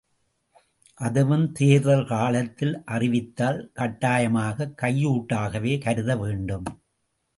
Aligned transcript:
அதுவும் 0.95 1.51
தேர்தல் 1.51 2.05
காலத்தில் 2.05 2.83
அறிவித்தால் 2.85 3.71
கட்டாயமாகக் 3.75 4.73
கையூட்டாகவே 4.81 5.81
கருத 5.81 6.17
வேண்டும். 6.17 6.65